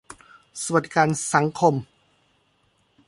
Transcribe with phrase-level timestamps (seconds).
[0.63, 1.75] สวัสดิการสังคม